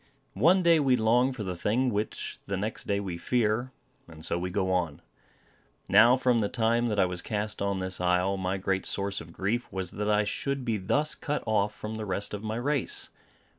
[0.41, 3.71] One day we long for the thing which the next day we fear;
[4.07, 5.03] and so we go on.
[5.89, 9.31] Now, from the time that I was cast on this isle, my great source of
[9.31, 13.09] grief was that I should be thus cut off from the rest of my race.